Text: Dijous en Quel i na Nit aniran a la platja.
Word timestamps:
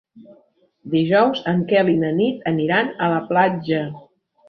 Dijous 0.93 1.43
en 1.53 1.63
Quel 1.73 1.93
i 1.93 1.97
na 2.07 2.11
Nit 2.23 2.51
aniran 2.55 2.93
a 3.11 3.15
la 3.17 3.25
platja. 3.33 3.87